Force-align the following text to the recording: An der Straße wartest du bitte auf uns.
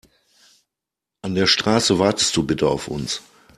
An 1.21 1.35
der 1.35 1.45
Straße 1.45 1.99
wartest 1.99 2.35
du 2.35 2.41
bitte 2.41 2.67
auf 2.67 2.87
uns. 2.87 3.21